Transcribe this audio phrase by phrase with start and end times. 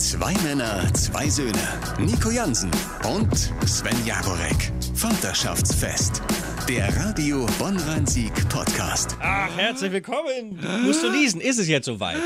[0.00, 1.52] Zwei Männer, zwei Söhne.
[1.98, 2.70] Nico Jansen
[3.06, 3.36] und
[3.68, 4.72] Sven Jagorek.
[4.94, 6.22] Vaterschaftsfest.
[6.68, 9.16] Der Radio Bonn-Rhein-Sieg Podcast.
[9.20, 10.58] Ach, herzlich willkommen.
[10.84, 11.40] Musst du niesen?
[11.42, 12.16] Ist es jetzt soweit?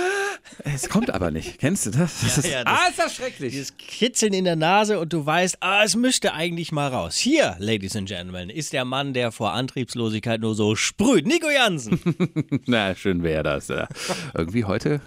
[0.62, 1.58] Es kommt aber nicht.
[1.58, 2.20] Kennst du das?
[2.22, 3.52] das ist, ja, das- ah, ist das schrecklich.
[3.52, 7.16] Dieses Kitzeln in der Nase und du weißt, ah, es müsste eigentlich mal raus.
[7.16, 11.26] Hier, Ladies and Gentlemen, ist der Mann, der vor Antriebslosigkeit nur so sprüht.
[11.26, 11.98] Nico Jansen.
[12.66, 13.68] Na, schön wäre das.
[13.68, 13.88] Ja.
[14.34, 15.00] Irgendwie heute.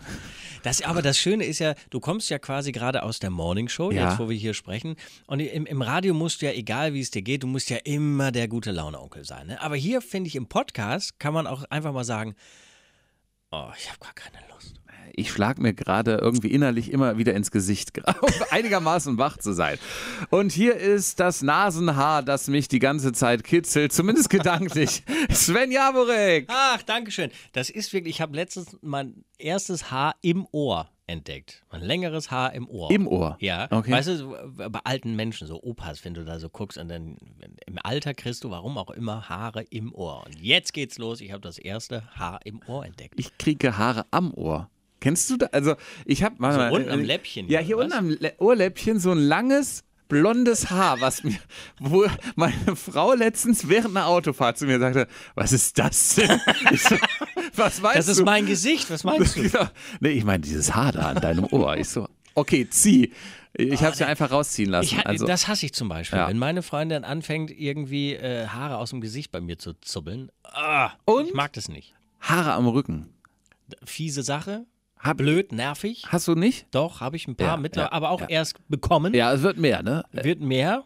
[0.67, 3.89] Das, aber das Schöne ist ja, du kommst ja quasi gerade aus der Morning Show,
[3.89, 4.09] Ja.
[4.09, 4.95] jetzt wo wir hier sprechen.
[5.25, 7.77] Und im, im Radio musst du ja, egal wie es dir geht, du musst ja
[7.85, 9.47] immer der gute Laune-Onkel sein.
[9.47, 9.61] Ne?
[9.61, 12.35] Aber hier, finde ich, im Podcast kann man auch einfach mal sagen,
[13.51, 14.75] oh, ich habe gar keine Lust.
[15.13, 19.79] Ich schlag mir gerade irgendwie innerlich immer wieder ins Gesicht, um einigermaßen wach zu sein.
[20.29, 25.03] Und hier ist das Nasenhaar, das mich die ganze Zeit kitzelt, zumindest gedanklich.
[25.31, 26.45] Sven Jaborek.
[26.49, 27.31] Ach, danke schön.
[27.53, 31.63] Das ist wirklich, ich habe letztens mein erstes Haar im Ohr entdeckt.
[31.71, 32.91] Mein längeres Haar im Ohr.
[32.91, 33.37] Im Ohr?
[33.39, 33.67] Ja.
[33.71, 33.91] Okay.
[33.91, 34.35] Weißt du,
[34.69, 37.17] bei alten Menschen, so Opas, wenn du da so guckst und dann
[37.65, 40.23] im Alter kriegst du, warum auch immer, Haare im Ohr.
[40.25, 41.21] Und jetzt geht's los.
[41.21, 43.15] Ich habe das erste Haar im Ohr entdeckt.
[43.17, 44.69] Ich kriege Haare am Ohr.
[44.99, 45.53] Kennst du das?
[45.53, 46.69] Also, ich habe mal.
[46.69, 47.99] So unten am Läppchen Ja, hier, oder unten was?
[47.99, 49.83] am Le Ohrläppchen so ein langes.
[50.09, 51.37] Blondes Haar, was mir,
[51.81, 52.05] wo
[52.37, 55.05] meine Frau letztens während einer Autofahrt zu mir sagte,
[55.35, 56.39] was ist das denn?
[56.71, 56.95] Ich so,
[57.57, 58.11] was weißt Das du?
[58.13, 58.89] ist mein Gesicht.
[58.89, 59.41] Was meinst du?
[59.43, 59.71] Ja.
[59.99, 61.77] Nee, ich meine dieses Haar da an deinem Ohr.
[61.77, 63.13] Ich so, okay, zieh.
[63.53, 64.95] Ich habe es ja einfach rausziehen lassen.
[64.99, 66.19] Ich, also, das hasse ich zum Beispiel.
[66.19, 66.27] Ja.
[66.27, 70.29] Wenn meine Freundin anfängt, irgendwie äh, Haare aus dem Gesicht bei mir zu zubbeln.
[70.43, 71.27] Ah, Und?
[71.29, 71.95] Ich mag das nicht.
[72.19, 73.09] Haare am Rücken.
[73.83, 74.65] Fiese Sache.
[74.99, 76.03] Hab, Blöd, nervig.
[76.07, 76.67] Hast du nicht?
[76.71, 78.27] Doch, habe ich ein paar Ja, mittlerweile, ja, aber auch ja.
[78.29, 79.13] erst bekommen.
[79.13, 80.03] Ja, es wird mehr, ne?
[80.11, 80.83] Wird mehr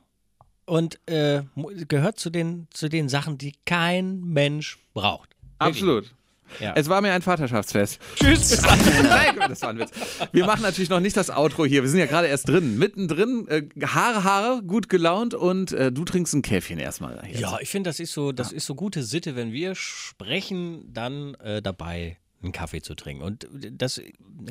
[0.66, 1.44] und äh,
[1.88, 5.30] gehört zu den, zu den Sachen, die kein Mensch braucht.
[5.60, 6.14] Absolut.
[6.60, 6.74] Ja.
[6.76, 8.00] Es war mir ein Vaterschaftsfest.
[8.16, 8.62] Tschüss.
[9.04, 9.92] Nein, das war ein Witz.
[10.32, 11.82] Wir machen natürlich noch nicht das Outro hier.
[11.82, 12.78] Wir sind ja gerade erst drin.
[12.78, 17.22] Mittendrin, äh, Haare, Haare, gut gelaunt und äh, du trinkst ein Käffchen erstmal.
[17.28, 17.40] Jetzt.
[17.40, 21.36] Ja, ich finde, das ist so, das ist so gute Sitte, wenn wir sprechen, dann
[21.36, 23.24] äh, dabei einen Kaffee zu trinken.
[23.24, 24.02] Und das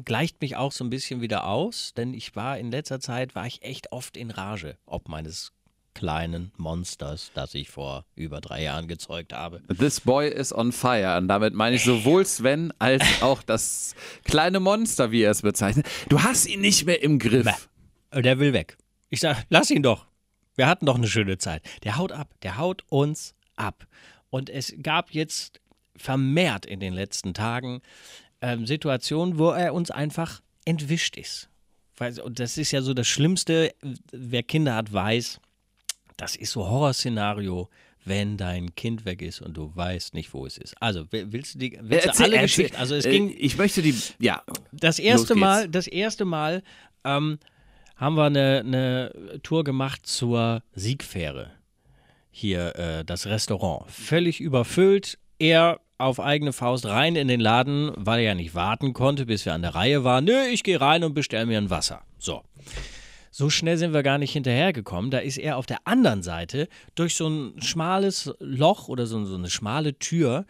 [0.04, 3.46] gleicht mich auch so ein bisschen wieder aus, denn ich war in letzter Zeit, war
[3.46, 5.52] ich echt oft in Rage, ob meines
[5.94, 9.62] kleinen Monsters, das ich vor über drei Jahren gezeugt habe.
[9.78, 11.16] This boy is on fire.
[11.18, 15.86] Und damit meine ich sowohl Sven als auch das kleine Monster, wie er es bezeichnet.
[16.08, 17.68] Du hast ihn nicht mehr im Griff.
[18.12, 18.76] Der will weg.
[19.08, 20.06] Ich sag, lass ihn doch.
[20.56, 21.62] Wir hatten doch eine schöne Zeit.
[21.84, 22.28] Der haut ab.
[22.42, 23.86] Der haut uns ab.
[24.30, 25.60] Und es gab jetzt
[25.96, 27.82] vermehrt in den letzten Tagen
[28.40, 31.48] ähm, Situationen, wo er uns einfach entwischt ist.
[32.24, 33.74] Und das ist ja so das Schlimmste.
[34.10, 35.38] Wer Kinder hat, weiß,
[36.20, 37.68] das ist so Horrorszenario,
[38.04, 40.74] wenn dein Kind weg ist und du weißt nicht, wo es ist.
[40.80, 42.76] Also, will- willst du die willst du Erzähl- alle erzähl- Geschichten?
[42.76, 44.42] Also, es äh, ging Ich möchte die, ja.
[44.72, 45.34] das erste.
[45.34, 46.62] Mal, das erste Mal
[47.04, 47.38] ähm,
[47.96, 51.50] haben wir eine, eine Tour gemacht zur Siegfähre.
[52.30, 53.90] Hier äh, das Restaurant.
[53.90, 55.18] Völlig überfüllt.
[55.38, 59.44] Er auf eigene Faust rein in den Laden, weil er ja nicht warten konnte, bis
[59.44, 60.24] wir an der Reihe waren.
[60.24, 62.02] Nö, ich gehe rein und bestell mir ein Wasser.
[62.18, 62.42] So.
[63.40, 65.10] So schnell sind wir gar nicht hinterhergekommen.
[65.10, 69.34] Da ist er auf der anderen Seite durch so ein schmales Loch oder so, so
[69.34, 70.44] eine schmale Tür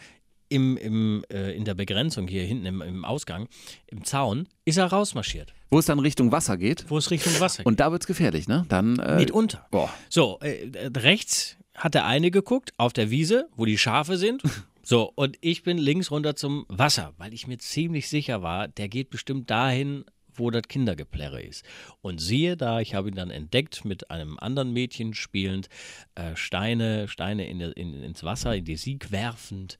[0.49, 3.47] im, im, äh, in der Begrenzung hier hinten im, im Ausgang,
[3.87, 6.87] im Zaun, ist er rausmarschiert, Wo es dann Richtung Wasser geht.
[6.89, 7.67] wo es Richtung Wasser geht.
[7.67, 8.67] Und da wird es gefährlich, ne?
[8.69, 8.99] Dann.
[8.99, 9.69] Äh, Mitunter.
[9.71, 9.89] Boah.
[10.09, 14.43] So, äh, rechts hat der eine geguckt, auf der Wiese, wo die Schafe sind.
[14.83, 18.89] So, und ich bin links runter zum Wasser, weil ich mir ziemlich sicher war, der
[18.89, 20.05] geht bestimmt dahin,
[20.35, 21.65] wo das Kindergeplärre ist.
[22.01, 25.69] Und siehe da, ich habe ihn dann entdeckt mit einem anderen Mädchen spielend,
[26.15, 29.79] äh, Steine, Steine in, in, ins Wasser, in die Sieg werfend.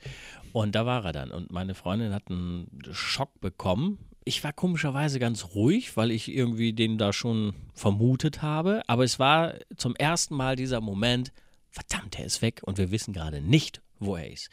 [0.53, 1.31] Und da war er dann.
[1.31, 3.99] Und meine Freundin hat einen Schock bekommen.
[4.25, 8.83] Ich war komischerweise ganz ruhig, weil ich irgendwie den da schon vermutet habe.
[8.87, 11.33] Aber es war zum ersten Mal dieser Moment,
[11.71, 14.49] verdammt, er ist weg und wir wissen gerade nicht, wo er ist.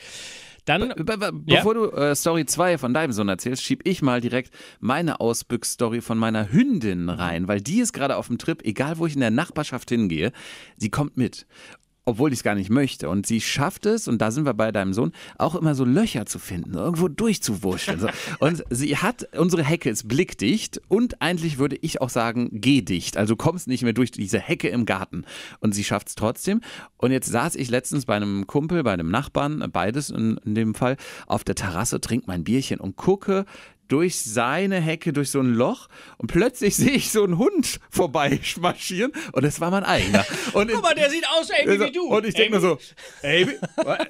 [0.66, 1.58] Dann, Be be Ja?
[1.58, 6.02] bevor du äh, Story 2 von deinem Sohn erzählst, schieb ich mal direkt meine Ausbüchs-Story
[6.02, 9.22] von meiner Hündin rein, weil die ist gerade auf dem Trip, egal wo ich in
[9.22, 10.34] der Nachbarschaft hingehe,
[10.76, 11.47] sie kommt mit.
[12.07, 13.09] Obwohl ich es gar nicht möchte.
[13.09, 16.25] Und sie schafft es, und da sind wir bei deinem Sohn, auch immer so Löcher
[16.25, 17.99] zu finden, irgendwo durchzuwurschteln.
[17.99, 18.07] So.
[18.39, 23.17] Und sie hat, unsere Hecke ist blickdicht und eigentlich würde ich auch sagen, gehdicht.
[23.17, 25.25] Also kommst nicht mehr durch diese Hecke im Garten.
[25.59, 26.61] Und sie schafft es trotzdem.
[26.95, 30.75] Und jetzt saß ich letztens bei einem Kumpel, bei einem Nachbarn, beides in, in dem
[30.75, 30.95] Fall,
[31.25, 33.45] auf der Terrasse, trink mein Bierchen und gucke
[33.87, 35.87] durch seine Hecke, durch so ein Loch
[36.17, 40.25] und plötzlich sehe ich so einen Hund vorbeimarschieren und es war mein eigener.
[40.53, 42.03] Und Guck mal, der sieht aus, Amy, wie du.
[42.07, 42.78] Und ich denke mir so,
[43.23, 43.53] Amy?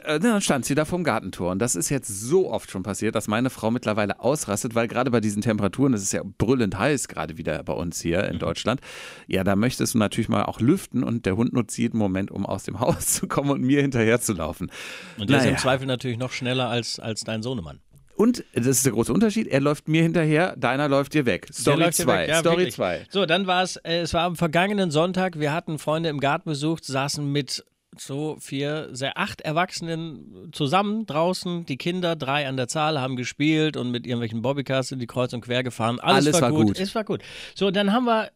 [0.06, 3.16] Äh, Dann stand sie da vom Gartentor und das ist jetzt so oft schon passiert,
[3.16, 7.08] dass meine Frau mittlerweile ausrastet, weil gerade bei diesen Temperaturen, das ist ja brüllend heiß
[7.08, 8.82] gerade wieder bei uns hier in Deutschland,
[9.28, 12.46] ja, da möchtest du natürlich mal auch lüften und der Hund nutzt jeden Moment, um
[12.46, 14.72] aus dem Haus zu kommen und mir hinterher zu laufen.
[15.18, 15.56] Und der ist Naja.
[15.56, 17.80] im Zweifel natürlich noch schneller als, als dein Sohnemann.
[18.18, 21.48] Und das ist der große Unterschied, er läuft mir hinterher, deiner läuft dir weg.
[21.54, 22.18] Story läuft hier 2.
[22.18, 22.30] weg.
[22.30, 22.74] Ja, Story wirklich.
[22.74, 23.06] 2.
[23.12, 26.50] So, dann war es, äh, es war am vergangenen Sonntag, wir hatten Freunde im Garten
[26.50, 27.64] besucht, saßen mit
[27.96, 33.78] so vier, sehr acht Erwachsenen zusammen draußen, die Kinder, drei an der Zahl, haben gespielt
[33.78, 36.00] und mit irgendwelchen Bobbycars sind die kreuz und quer gefahren.
[36.00, 36.80] Alles, Alles war gut.
[36.80, 37.22] Es war gut.
[37.54, 38.32] So, dann haben wir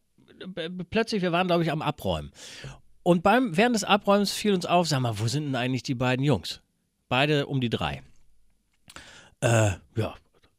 [0.57, 2.31] äh, plötzlich, wir waren, glaube ich, am Abräumen.
[3.01, 5.95] Und beim, während des Abräumens fiel uns auf, sag mal, wo sind denn eigentlich die
[5.95, 6.61] beiden Jungs?
[7.09, 8.03] Beide um die drei.
[9.41, 10.15] Äh, ja,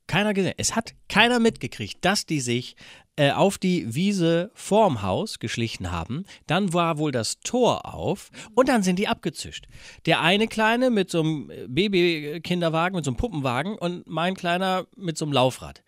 [0.07, 0.55] keiner gesehen.
[0.59, 2.77] Es hat keiner mitgekriegt, dass die sich
[3.17, 6.25] äh, auf die Wiese vorm Haus geschlichen haben.
[6.47, 9.67] Dann war wohl das Tor auf und dann sind die abgezischt.
[10.07, 15.17] Der eine Kleine mit so einem Baby-Kinderwagen, mit so einem Puppenwagen und mein Kleiner mit
[15.17, 15.83] so einem Laufrad.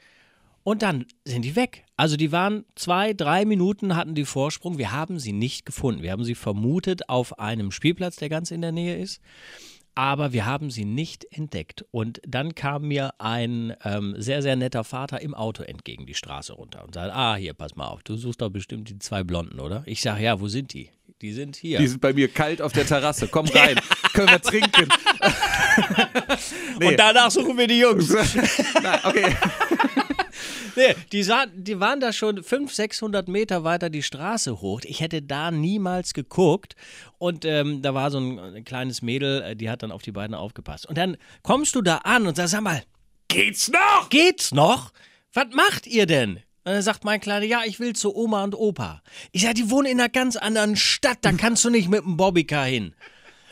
[0.62, 1.84] Und dann sind die weg.
[1.96, 4.78] Also die waren zwei, drei Minuten hatten die Vorsprung.
[4.78, 6.02] Wir haben sie nicht gefunden.
[6.02, 9.20] Wir haben sie vermutet auf einem Spielplatz, der ganz in der Nähe ist.
[9.94, 11.84] Aber wir haben sie nicht entdeckt.
[11.90, 16.52] Und dann kam mir ein ähm, sehr, sehr netter Vater im Auto entgegen die Straße
[16.52, 19.60] runter und sagte, ah, hier, pass mal auf, du suchst doch bestimmt die zwei Blonden,
[19.60, 19.82] oder?
[19.86, 20.90] Ich sage, ja, wo sind die?
[21.22, 21.78] Die sind hier.
[21.78, 23.28] Die sind bei mir kalt auf der Terrasse.
[23.28, 23.80] Komm rein.
[24.12, 24.88] Können wir trinken.
[26.78, 26.86] Nee.
[26.88, 28.14] Und danach suchen wir die Jungs.
[28.82, 29.34] Na, okay.
[30.76, 34.80] Nee, die, sah, die waren da schon 500, 600 Meter weiter die Straße hoch.
[34.84, 36.76] Ich hätte da niemals geguckt.
[37.18, 40.12] Und ähm, da war so ein, ein kleines Mädel, äh, die hat dann auf die
[40.12, 40.86] beiden aufgepasst.
[40.86, 42.82] Und dann kommst du da an und sagst, sag mal,
[43.28, 44.08] Geht's noch?
[44.10, 44.92] geht's noch?
[45.32, 46.36] Was macht ihr denn?
[46.66, 49.02] Und dann sagt mein Kleiner, ja, ich will zu Oma und Opa.
[49.32, 52.16] Ich sage, die wohnen in einer ganz anderen Stadt, da kannst du nicht mit dem
[52.16, 52.94] Bobbycar hin.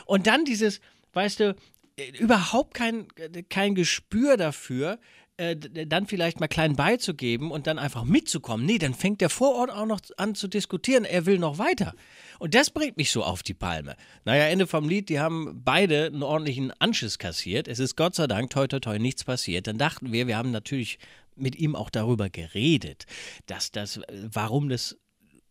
[0.06, 0.80] Und dann dieses,
[1.12, 1.56] weißt du,
[1.96, 4.98] äh, überhaupt kein, äh, kein Gespür dafür,
[5.38, 8.66] äh, dann vielleicht mal klein beizugeben und dann einfach mitzukommen.
[8.66, 11.94] Nee, dann fängt der Vorort auch noch an zu diskutieren, er will noch weiter.
[12.38, 13.96] Und das bringt mich so auf die Palme.
[14.24, 17.66] Naja, Ende vom Lied, die haben beide einen ordentlichen Anschiss kassiert.
[17.66, 19.66] Es ist Gott sei Dank, toi, toi, toi, nichts passiert.
[19.66, 20.98] Dann dachten wir, wir haben natürlich
[21.34, 23.06] mit ihm auch darüber geredet,
[23.46, 24.98] dass das, äh, warum das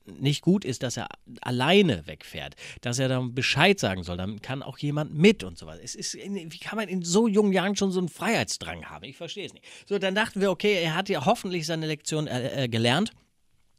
[0.06, 1.07] nicht gut ist, dass er
[1.42, 5.80] alleine wegfährt, dass er dann Bescheid sagen soll, dann kann auch jemand mit und sowas.
[5.83, 9.03] Es ist, wie kann man in so jungen Jahren schon so einen Freiheitsdrang haben?
[9.06, 9.65] Ich verstehe es nicht.
[9.88, 13.12] So, dann dachten wir, okay, er hat ja hoffentlich seine Lektion äh, äh, gelernt.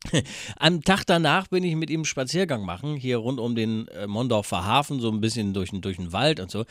[0.57, 4.65] Am Tag danach bin ich mit ihm Spaziergang machen, hier rund um den äh, Mondorfer
[4.65, 6.65] Hafen, so ein bisschen durch, den- durch den Wald und so.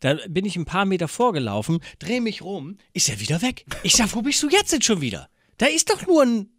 [0.00, 3.64] Da bin ich ein paar Meter vorgelaufen, drehe mich rum, ist er wieder weg.
[3.84, 5.28] Ich sag, wo bist du jetzt denn schon wieder?
[5.56, 6.50] Da ist doch nur ein,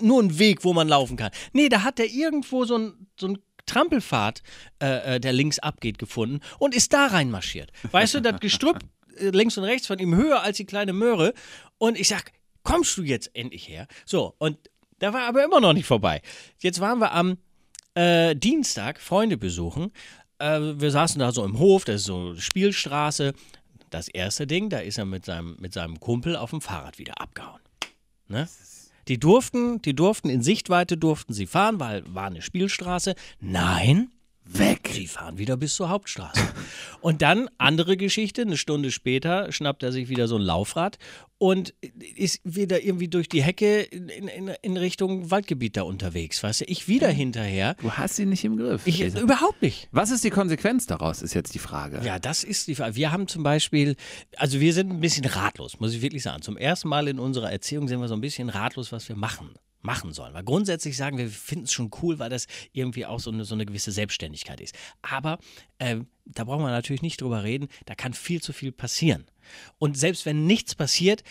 [0.00, 1.30] nur ein Weg, wo man laufen kann.
[1.52, 4.42] Nee, da hat er irgendwo so ein, so ein Trampelpfad,
[4.80, 7.72] äh, äh, der links abgeht, gefunden und ist da reinmarschiert.
[7.90, 8.78] Weißt du, das Gestrüpp
[9.18, 11.34] äh, links und rechts von ihm höher als die kleine Möhre.
[11.78, 12.32] Und ich sag,
[12.62, 13.86] kommst du jetzt endlich her?
[14.04, 14.58] So, und
[14.98, 16.22] da war aber immer noch nicht vorbei.
[16.60, 17.38] Jetzt waren wir am
[17.94, 19.92] äh, Dienstag Freunde besuchen.
[20.38, 23.34] Äh, wir saßen da so im Hof, das ist so Spielstraße.
[23.90, 27.20] Das erste Ding, da ist er mit seinem, mit seinem Kumpel auf dem Fahrrad wieder
[27.20, 27.60] abgehauen.
[28.28, 28.48] Ne?
[29.08, 33.14] Die durften, die durften in Sichtweite durften sie fahren, weil war eine Spielstraße.
[33.40, 34.10] Nein,
[34.46, 34.90] weg.
[34.92, 36.40] Sie fahren wieder bis zur Hauptstraße.
[37.00, 40.98] und dann andere Geschichte, eine Stunde später schnappt er sich wieder so ein Laufrad
[41.38, 41.74] und
[42.16, 46.42] ist wieder irgendwie durch die Hecke in, in, in Richtung Waldgebiet da unterwegs.
[46.42, 47.74] Weißt du, ich wieder hinterher.
[47.74, 48.86] Du hast ihn nicht im Griff.
[48.86, 49.20] Ich Lisa.
[49.20, 49.88] überhaupt nicht.
[49.92, 52.00] Was ist die Konsequenz daraus, ist jetzt die Frage.
[52.04, 52.96] Ja, das ist die Frage.
[52.96, 53.96] Wir haben zum Beispiel,
[54.36, 56.42] also wir sind ein bisschen ratlos, muss ich wirklich sagen.
[56.42, 59.50] Zum ersten Mal in unserer Erziehung sind wir so ein bisschen ratlos, was wir machen
[59.86, 60.34] machen sollen.
[60.34, 63.44] Weil grundsätzlich sagen wir, wir finden es schon cool, weil das irgendwie auch so eine,
[63.44, 64.74] so eine gewisse Selbstständigkeit ist.
[65.00, 65.38] Aber
[65.78, 69.24] äh, da brauchen wir natürlich nicht drüber reden, da kann viel zu viel passieren.
[69.78, 71.22] Und selbst wenn nichts passiert,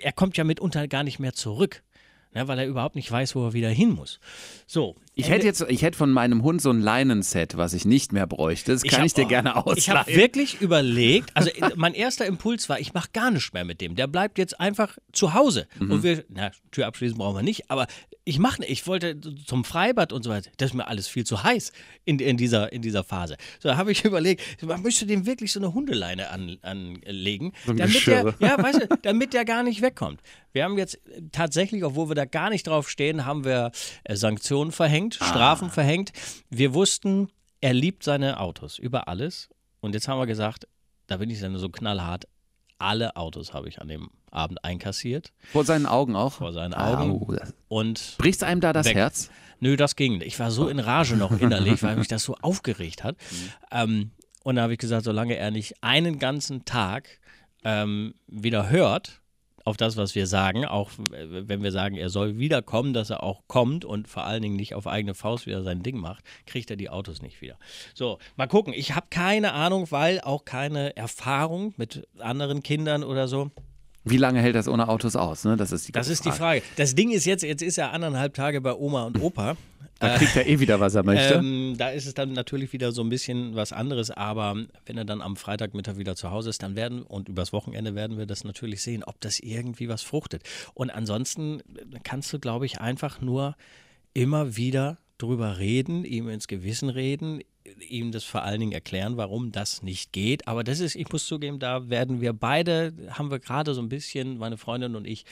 [0.00, 1.84] er kommt ja mitunter gar nicht mehr zurück.
[2.32, 4.18] Ne, weil er überhaupt nicht weiß, wo er wieder hin muss.
[4.66, 4.96] So.
[5.16, 8.26] Ich hätte jetzt, ich hätte von meinem Hund so ein Leinenset, was ich nicht mehr
[8.26, 8.72] bräuchte.
[8.72, 9.78] Das kann hab- ich dir gerne ausleihen.
[9.78, 13.64] Ich habe wirklich überlegt, also äh, mein erster Impuls war, ich mache gar nichts mehr
[13.64, 13.94] mit dem.
[13.94, 15.68] Der bleibt jetzt einfach zu Hause.
[15.78, 15.90] Mhm.
[15.90, 17.86] Und wir, na, Tür abschließen brauchen wir nicht, aber
[18.24, 20.50] ich mache, ich wollte zum Freibad und so weiter.
[20.56, 21.72] Das ist mir alles viel zu heiß
[22.04, 23.36] in, in, dieser, in dieser Phase.
[23.60, 27.76] So, da habe ich überlegt, man müsste dem wirklich so eine Hundeleine an, anlegen, ein
[27.76, 30.20] damit der, ja, weißt du, damit der gar nicht wegkommt.
[30.52, 33.72] Wir haben jetzt äh, tatsächlich, obwohl wir da gar nicht drauf stehen, haben wir
[34.04, 35.24] äh, Sanktionen verhängt, Ah.
[35.26, 36.12] Strafen verhängt.
[36.50, 37.28] Wir wussten,
[37.60, 39.48] er liebt seine Autos über alles.
[39.80, 40.66] Und jetzt haben wir gesagt,
[41.06, 42.24] da bin ich dann so knallhart,
[42.78, 45.32] alle Autos habe ich an dem Abend einkassiert.
[45.52, 46.34] Vor seinen Augen auch?
[46.34, 47.12] Vor seinen Augen.
[47.12, 48.96] Au, das- Und Brichst einem da das Weg.
[48.96, 49.30] Herz?
[49.60, 50.18] Nö, das ging.
[50.18, 50.26] nicht.
[50.26, 53.16] Ich war so in Rage noch innerlich, weil mich das so aufgeregt hat.
[53.70, 54.10] Ähm,
[54.42, 57.08] und da habe ich gesagt, solange er nicht einen ganzen Tag
[57.64, 59.22] ähm, wieder hört
[59.64, 63.22] auf das, was wir sagen, auch äh, wenn wir sagen, er soll wiederkommen, dass er
[63.22, 66.70] auch kommt und vor allen Dingen nicht auf eigene Faust wieder sein Ding macht, kriegt
[66.70, 67.58] er die Autos nicht wieder.
[67.94, 68.72] So, mal gucken.
[68.74, 73.50] Ich habe keine Ahnung, weil auch keine Erfahrung mit anderen Kindern oder so.
[74.04, 75.44] Wie lange hält das ohne Autos aus?
[75.44, 75.56] Ne?
[75.56, 76.62] Das ist die, Das ist die Frage.
[76.76, 79.56] Das Ding ist jetzt, jetzt ist er anderthalb Tage bei Oma und Opa.
[80.00, 81.34] Da kriegt er eh wieder, was er möchte.
[81.34, 84.56] Ähm, da ist es dann natürlich wieder so ein bisschen was anderes, aber
[84.86, 88.18] wenn er dann am Freitagmittag wieder zu Hause ist, dann werden und übers Wochenende werden
[88.18, 90.42] wir das natürlich sehen, ob das irgendwie was fruchtet.
[90.74, 91.62] Und ansonsten
[92.02, 93.56] kannst du, glaube ich, einfach nur
[94.12, 97.40] immer wieder drüber reden, ihm ins Gewissen reden,
[97.80, 100.46] ihm das vor allen Dingen erklären, warum das nicht geht.
[100.48, 103.88] Aber das ist, ich muss zugeben, da werden wir beide, haben wir gerade so ein
[103.88, 105.24] bisschen, meine Freundin und ich,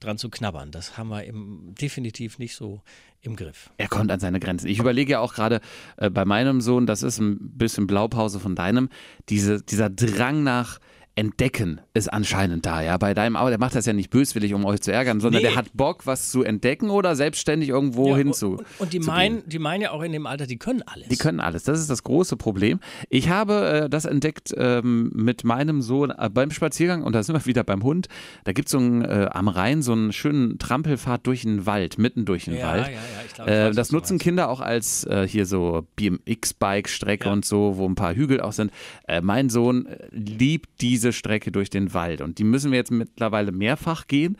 [0.00, 0.70] dran zu knabbern.
[0.70, 2.80] Das haben wir im, definitiv nicht so
[3.20, 3.70] im Griff.
[3.78, 4.66] Er kommt an seine Grenzen.
[4.66, 5.60] Ich überlege ja auch gerade
[5.96, 8.88] äh, bei meinem Sohn, das ist ein bisschen Blaupause von deinem,
[9.28, 10.78] diese, dieser Drang nach
[11.14, 12.96] Entdecken ist anscheinend da, ja.
[12.96, 15.48] Bei deinem, aber der macht das ja nicht böswillig, um euch zu ärgern, sondern Nee.
[15.48, 18.42] der hat Bock, was zu entdecken oder selbstständig irgendwo Ja, hin und,
[18.78, 21.08] und, die meinen, die meinen ja auch in dem Alter, die können alles.
[21.08, 21.64] Die können alles.
[21.64, 22.80] Das ist das große Problem.
[23.10, 27.34] Ich habe äh, das entdeckt ähm, mit meinem Sohn äh, beim Spaziergang und da sind
[27.34, 28.08] wir wieder beim Hund.
[28.44, 31.98] Da gibt es so einen, äh, am Rhein so einen schönen Trampelfahrt durch den Wald,
[31.98, 32.86] mitten durch den ja, Wald.
[32.86, 32.98] ja, ja,
[33.38, 34.18] Äh, weiß, das nutzen.
[34.18, 37.32] Kinder auch als äh, hier so BMX-Bike-Strecke Ja.
[37.32, 38.72] und so, wo ein paar Hügel auch sind.
[39.06, 42.90] Äh, mein Sohn äh, liebt diese Strecke durch den Wald und die müssen wir jetzt
[42.90, 44.36] mittlerweile mehrfach gehen.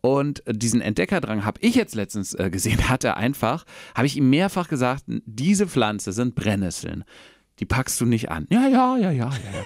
[0.00, 4.16] Und äh, diesen Entdeckerdrang habe ich jetzt letztens äh, gesehen, hat er einfach, habe ich
[4.16, 7.04] ihm mehrfach gesagt, diese Pflanze sind Brennnesseln.
[7.60, 8.46] Die packst du nicht an.
[8.50, 9.30] Ja, ja, ja, ja, ja.
[9.30, 9.64] ja.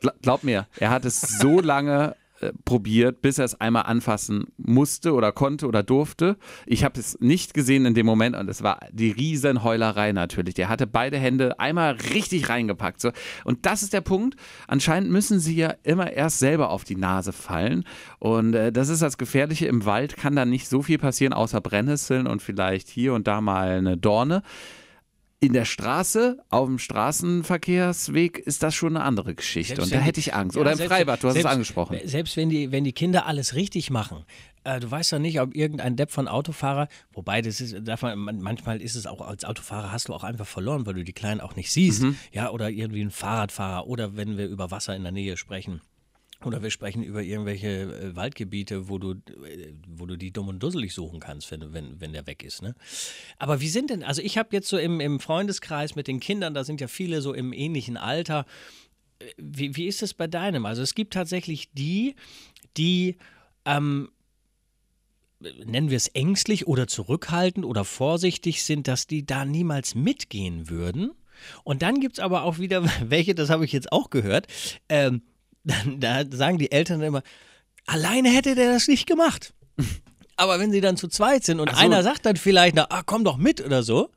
[0.02, 4.46] Gla- Glaub mir, er hat es so lange äh, probiert, bis er es einmal anfassen
[4.56, 6.36] musste oder konnte oder durfte.
[6.66, 10.54] Ich habe es nicht gesehen in dem Moment und es war die riesen Heulerei natürlich.
[10.54, 13.00] Der hatte beide Hände einmal richtig reingepackt.
[13.00, 13.12] So.
[13.44, 14.36] Und das ist der Punkt.
[14.66, 17.84] Anscheinend müssen sie ja immer erst selber auf die Nase fallen.
[18.18, 19.66] Und äh, das ist das Gefährliche.
[19.66, 23.40] Im Wald kann da nicht so viel passieren, außer Brennnesseln und vielleicht hier und da
[23.40, 24.42] mal eine Dorne.
[25.42, 29.74] In der Straße, auf dem Straßenverkehrsweg ist das schon eine andere Geschichte.
[29.74, 30.54] Selbst und da hätte ich Angst.
[30.54, 31.98] Ja, Oder im selbst- Freibad, du hast selbst, es angesprochen.
[32.04, 34.24] Selbst wenn die, wenn die Kinder alles richtig machen,
[34.62, 38.40] äh, du weißt doch nicht, ob irgendein Depp von Autofahrer, wobei das ist, darf man-
[38.40, 41.40] manchmal ist es auch, als Autofahrer hast du auch einfach verloren, weil du die Kleinen
[41.40, 42.02] auch nicht siehst.
[42.02, 42.16] Mhm.
[42.32, 45.80] Ja, oder irgendwie ein Fahrradfahrer oder wenn wir über Wasser in der Nähe sprechen.
[46.44, 50.62] Oder wir sprechen über irgendwelche äh, Waldgebiete, wo du, äh, wo du die dumm und
[50.62, 52.62] dusselig suchen kannst, wenn, wenn, wenn der weg ist.
[52.62, 52.74] Ne?
[53.38, 56.54] Aber wie sind denn, also ich habe jetzt so im, im Freundeskreis mit den Kindern,
[56.54, 58.46] da sind ja viele so im ähnlichen Alter.
[59.18, 60.66] Äh, Wie, wie ist es bei deinem?
[60.66, 62.16] Also es gibt tatsächlich die,
[62.76, 63.16] die,
[63.64, 64.10] ähm,
[65.40, 71.12] nennen wir es ängstlich oder zurückhaltend oder vorsichtig sind, dass die da niemals mitgehen würden.
[71.64, 74.46] Und dann gibt es aber auch wieder welche, das habe ich jetzt auch gehört,
[74.88, 75.22] ähm,
[75.64, 77.22] dann, da sagen die Eltern immer,
[77.86, 79.54] alleine hätte der das nicht gemacht.
[80.36, 81.76] Aber wenn sie dann zu zweit sind und so.
[81.76, 84.08] einer sagt dann vielleicht, na, ah, komm doch mit oder so,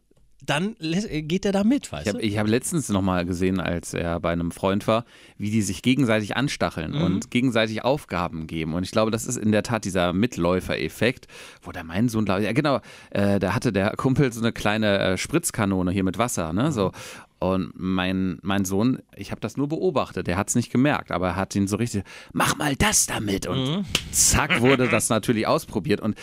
[0.44, 2.28] dann lässt- geht er da mit, weißt Ich habe du?
[2.28, 5.04] ich hab letztens nochmal gesehen, als er bei einem Freund war,
[5.38, 7.02] wie die sich gegenseitig anstacheln Mhm.
[7.02, 8.74] und gegenseitig Aufgaben geben.
[8.75, 11.25] Und ich glaube, das ist in der Tat dieser Mitläufereffekt,
[11.64, 14.52] wo der mein Sohn, glaube ich, ja genau, äh, da hatte der Kumpel so eine
[14.54, 16.92] kleine äh, Spritzkanone hier mit Wasser, ne, so.
[17.39, 21.27] Und mein, mein Sohn, ich habe das nur beobachtet, der hat es nicht gemerkt, aber
[21.30, 23.46] er hat ihn so richtig, mach mal das damit.
[23.48, 23.86] Und Mhm.
[24.12, 26.00] zack, wurde das natürlich ausprobiert.
[26.01, 26.15] Und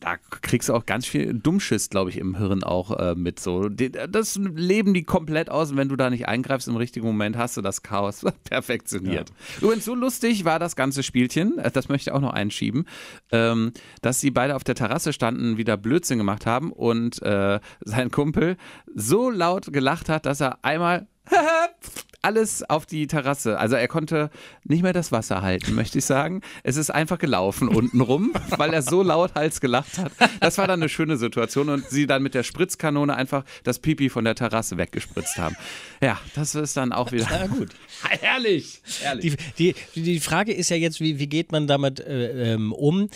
[0.00, 3.68] da kriegst du auch ganz viel Dummschiss, glaube ich, im Hirn auch äh, mit so.
[3.68, 7.56] Das leben die komplett aus und wenn du da nicht eingreifst im richtigen Moment, hast
[7.56, 9.32] du das Chaos perfektioniert.
[9.60, 12.86] Übrigens, so lustig war das ganze Spielchen, äh, das möchte ich auch noch einschieben,
[13.32, 18.10] ähm, dass sie beide auf der Terrasse standen, wieder Blödsinn gemacht haben und äh, sein
[18.10, 18.56] Kumpel
[18.94, 21.06] so laut gelacht hat, dass er einmal
[22.22, 23.58] alles auf die Terrasse.
[23.58, 24.30] Also er konnte
[24.64, 26.42] nicht mehr das Wasser halten, möchte ich sagen.
[26.62, 30.12] Es ist einfach gelaufen untenrum, weil er so lauthals gelacht hat.
[30.40, 34.08] Das war dann eine schöne Situation und sie dann mit der Spritzkanone einfach das Pipi
[34.10, 35.56] von der Terrasse weggespritzt haben.
[36.02, 37.30] Ja, das ist dann auch wieder.
[37.30, 37.70] Ja, gut.
[38.20, 39.36] herrlich, herrlich.
[39.56, 43.08] Die, die, die Frage ist ja jetzt, wie, wie geht man damit äh, ähm, um?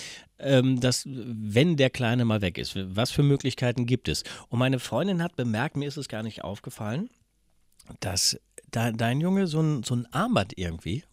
[0.42, 4.24] ähm, dass, wenn der Kleine mal weg ist, was für Möglichkeiten gibt es?
[4.48, 7.08] Und meine Freundin hat bemerkt, mir ist es gar nicht aufgefallen,
[8.00, 8.38] dass
[8.72, 11.04] dein Junge so ein, so ein Armband irgendwie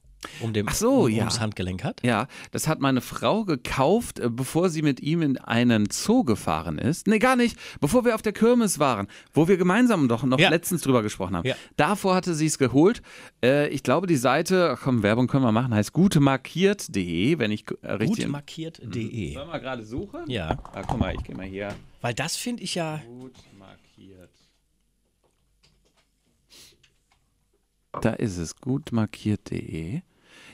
[0.42, 1.20] um dem, Ach so, um, ja.
[1.20, 2.01] ums Handgelenk hat.
[2.04, 6.78] Ja, das hat meine Frau gekauft, äh, bevor sie mit ihm in einen Zoo gefahren
[6.78, 7.08] ist.
[7.08, 7.56] Nee, gar nicht.
[7.80, 10.50] Bevor wir auf der Kirmes waren, wo wir gemeinsam doch noch Ja.
[10.50, 11.48] letztens drüber gesprochen haben.
[11.48, 11.56] Ja.
[11.78, 13.01] Davor hatte sie es geholt.
[13.42, 17.63] Äh, ich glaube, die Seite, ach komm, Werbung können wir machen, heißt gutemarkiert.de, wenn ich
[17.82, 18.25] äh, richtig.
[18.25, 19.34] Gutmarkiert.de.
[19.36, 20.30] Sollen wir gerade suchen?
[20.30, 21.74] Ja, Ah, guck mal, ich gehe mal hier.
[22.01, 23.01] weil das finde ich ja.
[23.08, 23.34] Gut
[28.01, 30.01] Da ist es, gutmarkiert.de.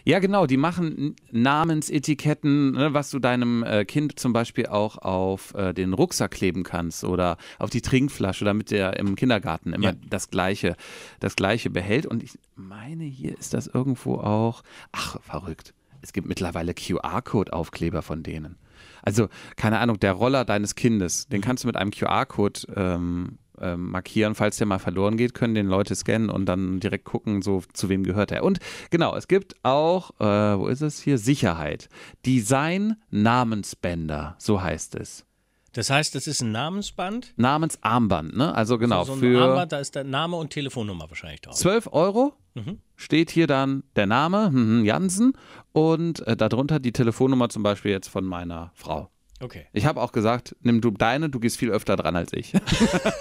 [0.08, 5.54] Ja, genau, die machen Namensetiketten, ne, was du deinem äh, Kind zum Beispiel auch auf
[5.56, 9.94] äh, den Rucksack kleben kannst oder auf die Trinkflasche, damit der im Kindergarten immer Ja.
[10.08, 10.76] das, Gleiche,
[11.20, 12.06] das Gleiche behält.
[12.06, 14.62] Und ich meine, hier ist das irgendwo auch.
[14.92, 15.74] Ach, verrückt.
[16.02, 18.58] Es gibt mittlerweile QR-Code-Aufkleber von denen.
[19.02, 23.92] Also, keine Ahnung, der Roller deines Kindes, den kannst du mit einem QR-Code ähm, ähm,
[23.92, 24.36] markieren.
[24.36, 27.90] Falls der mal verloren geht, können den Leute scannen und dann direkt gucken, so zu
[27.90, 28.44] wem gehört er.
[28.44, 28.60] Und
[28.90, 31.18] genau, es gibt auch, äh, wo ist es hier?
[31.18, 31.90] Sicherheit.
[32.26, 35.26] Design Namensbänder, so heißt es.
[35.74, 37.34] Das heißt, das ist ein Namensband.
[37.36, 38.56] Namensarmband, ne?
[38.56, 41.56] Also genau, so ein für Armband, da ist der Name und Telefonnummer wahrscheinlich drauf.
[41.56, 42.80] 12 Euro Mhm.
[42.96, 45.34] steht hier dann der Name, mhm, Jansen,
[45.74, 49.10] und äh, darunter die Telefonnummer zum Beispiel jetzt von meiner Frau.
[49.42, 49.66] Okay.
[49.74, 52.54] Ich habe auch gesagt, nimm du deine, du gehst viel öfter dran als ich.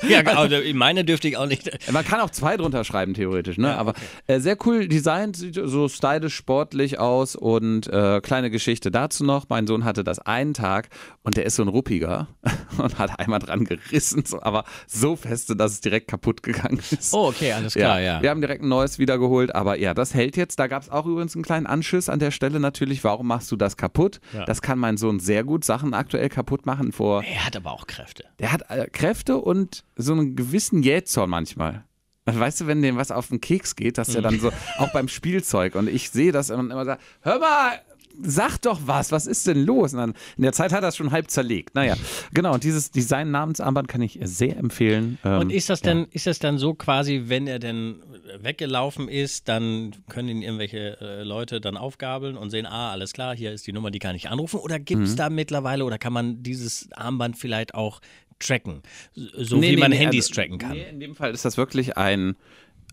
[0.09, 1.71] Ja, also meine dürfte ich auch nicht.
[1.91, 3.69] Man kann auch zwei drunter schreiben, theoretisch, ne?
[3.69, 4.01] Ja, Aber okay.
[4.27, 9.49] äh, sehr cool designt, sieht so stylisch, sportlich aus und äh, kleine Geschichte dazu noch.
[9.49, 10.91] Mein Sohn hatte das einen Tag
[11.23, 12.29] und der ist so ein Ruppiger
[12.79, 17.15] und hat einmal dran gerissen, so, aber so feste, dass es direkt kaputt gegangen ist.
[17.15, 18.21] Oh, okay, alles klar, ja.
[18.21, 20.59] Wir haben direkt ein neues wiedergeholt, aber ja, das hält jetzt.
[20.59, 23.03] Da gab es auch übrigens einen kleinen Anschiss an der Stelle natürlich.
[23.05, 24.21] Warum machst du das kaputt?
[24.35, 24.45] Ja.
[24.45, 27.25] Das kann mein Sohn sehr gut Sachen aktuell kaputt machen vor.
[27.25, 28.25] Er hat aber auch Kräfte.
[28.39, 31.85] Der hat äh, Kräfte und so einen gewissen Jähzorn manchmal.
[32.27, 35.09] Weißt du, wenn dem was auf den Keks geht, dass der dann so, auch beim
[35.09, 37.81] Spielzeug, und ich sehe das und immer sagt, hör mal,
[38.23, 39.93] sag doch was, was ist denn los?
[39.93, 41.75] Dann, in der Zeit hat er es schon halb zerlegt.
[41.75, 41.97] Naja,
[42.33, 45.19] genau, und dieses Design-Namensarmband kann ich sehr empfehlen.
[45.25, 45.93] Ähm, Und ist das ja.
[45.95, 48.03] denn, ist das dann so quasi, wenn er denn
[48.41, 53.35] weggelaufen ist, dann können ihn irgendwelche äh, Leute dann aufgabeln und sehen, ah, alles klar,
[53.37, 54.61] hier ist die Nummer, die kann ich anrufen?
[54.61, 55.07] Oder gibt Mhm.
[55.07, 58.01] es da mittlerweile oder kann man dieses Armband vielleicht auch
[58.39, 58.83] tracken?
[59.15, 60.73] So Nee, wie nee, man nee, Handys also, tracken kann.
[60.73, 62.37] Nee, in dem Fall ist das wirklich ein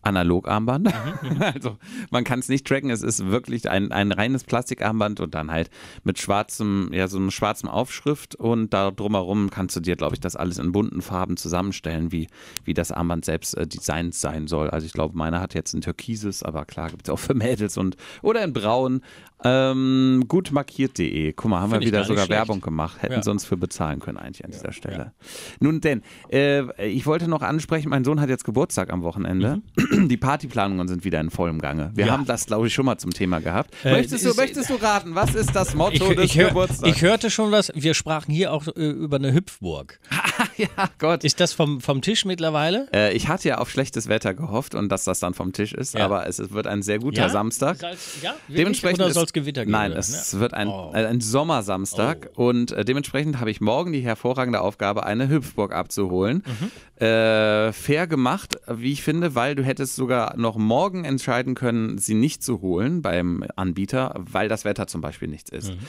[0.02, 0.88] Analogarmband.
[1.22, 1.78] Mhm, also
[2.10, 5.70] man kann es nicht tracken, es ist wirklich ein, ein reines Plastikarmband und dann halt
[6.04, 10.20] mit schwarzem, ja, so einem schwarzen Aufschrift und da drumherum kannst du dir, glaube ich,
[10.20, 12.28] das alles in bunten Farben zusammenstellen, wie,
[12.66, 14.70] wie das Armband selbst äh, designt sein soll.
[14.70, 17.78] Also ich glaube, meiner hat jetzt ein türkises, aber klar, gibt es auch für Mädels
[17.78, 19.02] und oder in braun.
[19.44, 21.34] Ähm, gutmarkiert.de.
[21.34, 22.38] Guck mal, haben Find wir wieder sogar schlecht.
[22.42, 23.02] Werbung gemacht.
[23.02, 23.24] Hätten Ja.
[23.24, 25.14] sie uns für bezahlen können eigentlich an dieser Stelle.
[25.60, 29.62] Nun denn, äh, ich wollte noch ansprechen, mein Sohn hat jetzt Geburtstag am Wochenende.
[29.92, 31.92] Die Partyplanungen sind wieder in vollem Gange.
[31.94, 32.06] Wir.
[32.08, 32.12] Ja.
[32.14, 33.74] haben das, glaube ich, schon mal zum Thema gehabt.
[33.84, 36.96] Äh, möchtest, du, möchtest du raten, was ist das Motto Ich, des ich, hör, Geburtstags?
[36.96, 40.00] ich hörte schon was, wir sprachen hier auch äh, über eine Hüpfburg.
[40.58, 40.68] ja,
[41.00, 41.24] Gott.
[41.24, 42.88] Ist das vom, vom Tisch mittlerweile?
[42.94, 45.94] Äh, ich hatte ja auf schlechtes Wetter gehofft und dass das dann vom Tisch ist,
[45.96, 46.06] Ja.
[46.06, 47.78] aber es, es wird ein sehr guter Samstag.
[47.78, 48.58] Salz, ja, wirklich?
[48.58, 49.72] Dementsprechend Oder soll es Gewitter geben?
[49.72, 50.40] Nein, es Ja.
[50.40, 50.92] wird ein, Oh.
[50.94, 56.44] ein Sommersamstag und äh, dementsprechend habe ich morgen die hervorragende Aufgabe, eine Hüpfburg abzuholen.
[56.46, 57.06] Mhm.
[57.06, 62.14] Äh, fair gemacht, wie ich finde, weil du hättest sogar noch morgen entscheiden können, sie
[62.14, 65.70] nicht zu holen beim Anbieter, weil das Wetter zum Beispiel nichts ist.
[65.74, 65.80] Mhm.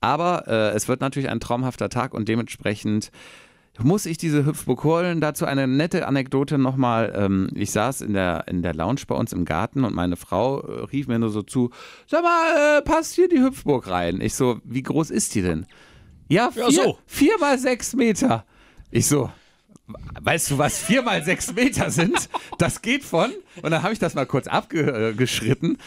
[0.00, 3.10] Aber äh, es wird natürlich ein traumhafter Tag und dementsprechend
[3.82, 5.20] muss ich diese Hüpfburg holen.
[5.20, 7.12] Dazu eine nette Anekdote nochmal.
[7.16, 10.60] Ähm, ich saß in der, in der Lounge bei uns im Garten und meine Frau
[10.60, 11.70] äh, rief mir nur so zu,
[12.06, 14.20] sag mal, äh, passt hier die Hüpfburg rein?
[14.20, 15.66] Ich so, wie groß ist die denn?
[16.28, 16.98] Ja, vier, Ja, so.
[17.06, 18.44] vier mal sechs Meter.
[18.90, 19.30] Ich so,
[20.20, 22.28] weißt du, was vier mal sechs Meter sind?
[22.58, 23.30] Das geht von,
[23.62, 25.78] und dann habe ich das mal kurz abgeschritten.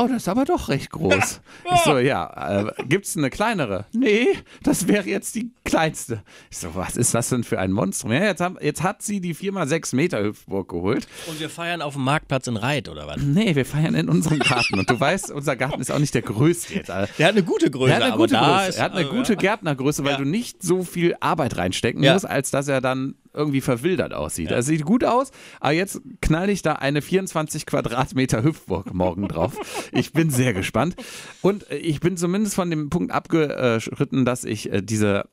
[0.00, 1.40] Oh, das ist aber doch recht groß.
[1.74, 3.84] Ich so, ja, äh, gibt's eine kleinere?
[3.92, 4.28] Nee,
[4.62, 6.22] das wäre jetzt die kleinste.
[6.52, 8.12] Ich so, was ist das denn für ein Monstrum?
[8.12, 11.08] Ja, jetzt, haben, jetzt hat sie die 4x6 Meter Hüpfburg geholt.
[11.26, 13.16] Und wir feiern auf dem Marktplatz in Reit, oder was?
[13.20, 14.78] Nee, wir feiern in unserem Garten.
[14.78, 16.92] Und du weißt, unser Garten ist auch nicht der größte jetzt.
[16.92, 18.68] Also, Der hat eine gute Größe, er hat eine gute Größe.
[18.68, 18.76] ist.
[18.76, 19.36] Er hat eine also, gute.
[19.36, 20.18] Gärtnergröße, weil Ja.
[20.18, 22.12] du nicht so viel Arbeit reinstecken Ja.
[22.12, 24.50] musst, als dass er dann irgendwie verwildert aussieht.
[24.50, 29.56] Er sieht gut aus, aber jetzt knall ich da eine 24 Quadratmeter Hüpfburg morgen drauf.
[29.92, 30.96] Ich bin sehr gespannt.
[31.42, 35.24] Und ich bin zumindest von dem Punkt abgeschritten, dass ich äh, diese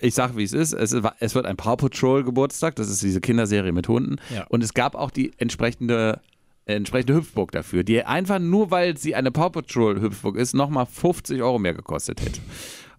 [0.00, 0.72] ich sage, wie es ist.
[0.72, 2.76] Es, wird ein Paw Patrol Geburtstag.
[2.76, 4.16] Das ist diese Kinderserie mit Hunden.
[4.34, 4.44] Ja.
[4.48, 6.20] Und es gab auch die entsprechende,
[6.66, 11.40] entsprechende Hüpfburg dafür, die einfach nur, weil sie eine Paw Patrol Hüpfburg ist, nochmal 50
[11.40, 12.40] Euro mehr gekostet hätte.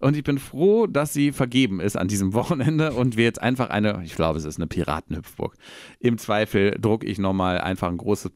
[0.00, 3.70] Und ich bin froh, dass sie vergeben ist an diesem Wochenende und wir jetzt einfach
[3.70, 5.54] eine, ich glaube, es ist eine Piratenhüpfburg.
[5.98, 8.32] Im Zweifel drucke ich nochmal einfach ein großes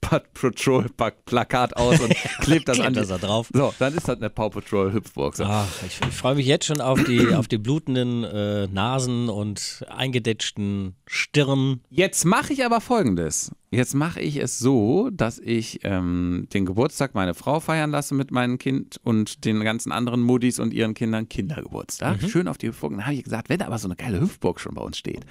[0.00, 0.86] Paw, Patrol
[1.24, 2.94] Plakat aus und klebt das an.
[2.94, 3.48] das da drauf.
[3.52, 5.36] So, dann ist das eine Paw Patrol Hüpfburg.
[5.36, 5.44] So.
[5.44, 9.84] Ach, ich, ich freue mich jetzt schon auf die, auf die blutenden äh, Nasen und
[9.88, 11.80] eingedetschten Stirn.
[11.90, 13.52] Jetzt mache ich aber folgendes.
[13.70, 18.32] Jetzt mache ich es so, dass ich ähm, den Geburtstag meiner Frau feiern lasse mit
[18.32, 22.20] meinem Kind und den ganzen anderen Muddis und ihren Kindern Kindergeburtstag.
[22.28, 22.92] Schön auf die Hüpfburg.
[22.92, 25.24] Dann habe ich gesagt, wenn aber so eine geile Hüpfburg schon bei uns steht,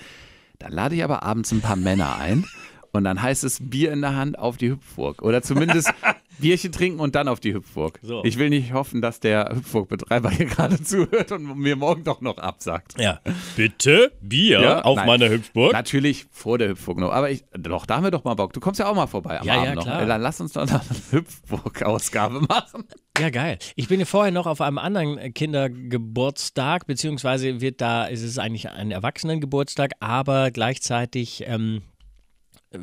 [0.58, 2.46] dann lade ich aber abends ein paar Männer ein.
[2.92, 5.22] Und dann heißt es Bier in der Hand auf die Hüpfburg.
[5.22, 5.92] Oder zumindest
[6.40, 8.00] Bierchen trinken und dann auf die Hüpfburg.
[8.02, 8.24] So.
[8.24, 12.38] Ich will nicht hoffen, dass der Hüpfburg-Betreiber hier gerade zuhört und mir morgen doch noch
[12.38, 12.96] absagt.
[12.98, 13.20] Ja.
[13.58, 15.06] Bitte Bier Ja, auf nein.
[15.08, 15.74] meiner Hüpfburg.
[15.74, 17.12] Natürlich vor der Hüpfburg noch.
[17.12, 18.54] Aber ich, doch, da haben wir doch mal Bock.
[18.54, 19.84] Du kommst ja auch mal vorbei am Ja, ja, Abend noch.
[19.84, 20.06] klar.
[20.06, 22.86] Dann lass uns doch noch eine Hüpfburg-Ausgabe machen.
[23.20, 23.60] Ja, geil.
[23.76, 28.70] Ich bin ja vorher noch auf einem anderen Kindergeburtstag, beziehungsweise wird da, es ist eigentlich
[28.70, 31.82] ein Erwachsenengeburtstag, aber gleichzeitig ähm,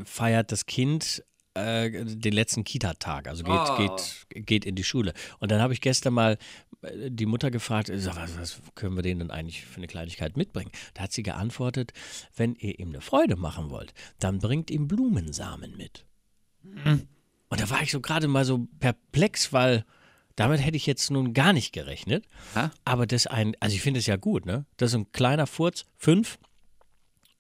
[0.04, 3.76] feiert das Kind äh, den letzten Kita-Tag, also geht, Oh.
[4.28, 5.14] geht, geht in die Schule.
[5.38, 6.36] Und dann habe ich gestern mal
[6.82, 9.86] äh, die Mutter gefragt, äh, sag, was, was können wir denen denn eigentlich für eine
[9.86, 10.70] Kleinigkeit mitbringen?
[10.94, 11.92] Da hat sie geantwortet,
[12.36, 16.04] wenn ihr ihm eine Freude machen wollt, dann bringt ihm Blumensamen mit.
[17.48, 19.84] Und da war ich so gerade mal so perplex, weil
[20.34, 22.26] damit hätte ich jetzt nun gar nicht gerechnet.
[22.54, 22.70] Ha?
[22.84, 24.66] Aber das ein, also ich finde es ja gut, ne?
[24.76, 26.38] Das ist ein kleiner Furz, fünf,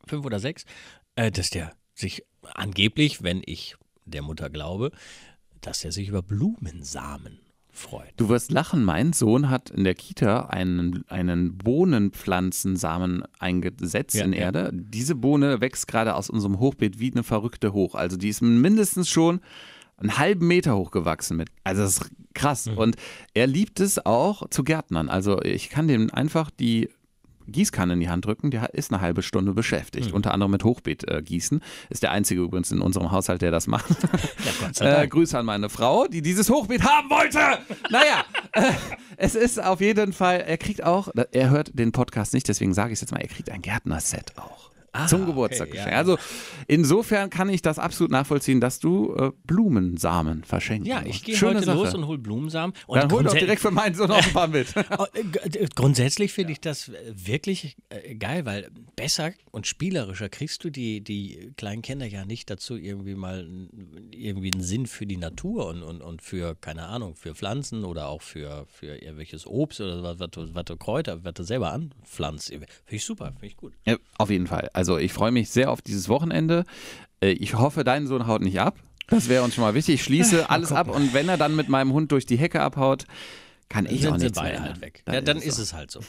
[0.06, 0.64] fünf oder sechs,
[1.16, 4.92] äh, dass der sich angeblich, wenn ich der Mutter glaube,
[5.60, 8.12] dass er sich über Blumensamen freut.
[8.16, 14.32] Du wirst lachen, mein Sohn hat in der Kita einen, einen Bohnenpflanzensamen eingesetzt Ja, in
[14.32, 14.40] ja.
[14.40, 14.70] Erde.
[14.72, 17.94] Diese Bohne wächst gerade aus unserem Hochbeet wie eine verrückte hoch.
[17.94, 19.40] Also die ist mindestens schon
[19.98, 21.48] einen halben Meter hoch gewachsen mit.
[21.64, 22.66] Also das ist krass.
[22.66, 22.78] Mhm.
[22.78, 22.96] Und
[23.34, 25.08] er liebt es auch zu Gärtnern.
[25.08, 26.90] Also ich kann dem einfach die
[27.48, 30.12] Gießkanne in die Hand drücken, der ist eine halbe Stunde beschäftigt.
[30.12, 31.62] Unter anderem mit Hochbeet äh, gießen.
[31.90, 33.86] Ist der einzige übrigens in unserem Haushalt, der das macht.
[34.80, 35.08] Ja, Äh.
[35.08, 37.38] Grüße an meine Frau, die dieses Hochbeet haben wollte.
[37.90, 38.72] Naja, äh,
[39.16, 42.90] es ist auf jeden Fall, er kriegt auch, er hört den Podcast nicht, deswegen sage
[42.92, 44.70] ich es jetzt mal, er kriegt ein Gärtnerset auch.
[45.08, 45.92] Zum Geburtstag okay, geschenkt.
[45.92, 45.98] ja.
[45.98, 46.16] Also
[46.66, 51.62] insofern kann ich das absolut nachvollziehen, dass du äh, Blumensamen verschenken ja, ich gehe heute
[51.62, 51.76] Sache.
[51.76, 52.74] los und hol Blumensamen.
[52.86, 54.68] Und Dann hol doch direkt für meinen Sohn auch ein paar mit.
[54.98, 60.28] Oh, äh, g- Grundsätzlich finde ich das äh, wirklich äh, geil, weil besser und spielerischer
[60.28, 63.46] kriegst du die, die kleinen Kinder ja nicht dazu, irgendwie mal
[64.10, 68.08] irgendwie einen Sinn für die Natur und, und, und für, keine Ahnung, für Pflanzen oder
[68.08, 71.72] auch für, für irgendwelches Obst oder was, was, du, was du Kräuter, was du selber
[71.72, 72.48] anpflanzt.
[72.48, 73.72] Finde ich super, finde ich gut.
[73.84, 74.70] Ja, auf jeden Fall.
[74.72, 76.64] Also ich freue mich sehr auf dieses Wochenende.
[77.20, 78.78] Äh, Ich hoffe, dein Sohn haut nicht ab.
[79.08, 79.96] Das wäre uns schon mal wichtig.
[79.96, 83.04] Ich schließe alles ab und wenn er dann mit meinem Hund durch die Hecke abhaut,
[83.68, 85.02] kann ich auch Sind sie nichts mehr beide halt weg.
[85.08, 86.00] Ja, dann ist es halt so.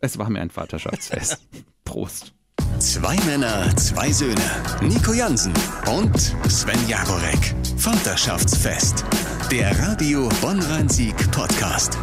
[0.00, 1.38] Es war mir ein Vaterschaftsfest.
[1.84, 2.32] Prost.
[2.78, 4.40] Zwei Männer, zwei Söhne.
[4.82, 5.52] Nico Jansen
[5.88, 7.54] und Sven Jagorek.
[7.78, 9.04] Vaterschaftsfest.
[9.50, 11.96] Der Radio Bonn-Rhein-Sieg Podcast.